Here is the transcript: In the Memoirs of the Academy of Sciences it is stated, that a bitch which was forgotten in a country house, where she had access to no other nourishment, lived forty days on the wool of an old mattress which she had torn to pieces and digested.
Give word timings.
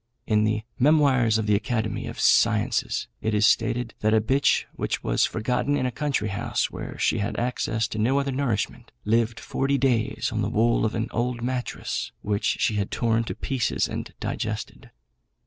In 0.25 0.45
the 0.45 0.63
Memoirs 0.79 1.37
of 1.37 1.45
the 1.45 1.53
Academy 1.53 2.07
of 2.07 2.19
Sciences 2.19 3.07
it 3.21 3.35
is 3.35 3.45
stated, 3.45 3.93
that 3.99 4.15
a 4.15 4.19
bitch 4.19 4.65
which 4.73 5.03
was 5.03 5.27
forgotten 5.27 5.77
in 5.77 5.85
a 5.85 5.91
country 5.91 6.29
house, 6.29 6.71
where 6.71 6.97
she 6.97 7.19
had 7.19 7.37
access 7.37 7.87
to 7.89 7.99
no 7.99 8.19
other 8.19 8.31
nourishment, 8.31 8.91
lived 9.05 9.39
forty 9.39 9.77
days 9.77 10.31
on 10.31 10.41
the 10.41 10.49
wool 10.49 10.85
of 10.85 10.95
an 10.95 11.07
old 11.11 11.43
mattress 11.43 12.11
which 12.23 12.57
she 12.59 12.77
had 12.77 12.89
torn 12.89 13.25
to 13.25 13.35
pieces 13.35 13.87
and 13.87 14.11
digested. 14.19 14.89